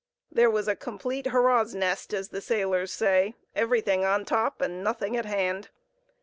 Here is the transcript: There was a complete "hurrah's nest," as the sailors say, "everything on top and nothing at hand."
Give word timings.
There 0.31 0.49
was 0.49 0.67
a 0.67 0.75
complete 0.75 1.27
"hurrah's 1.27 1.75
nest," 1.75 2.11
as 2.11 2.29
the 2.29 2.41
sailors 2.41 2.91
say, 2.91 3.35
"everything 3.53 4.03
on 4.03 4.25
top 4.25 4.59
and 4.59 4.83
nothing 4.83 5.15
at 5.15 5.25
hand." 5.25 5.69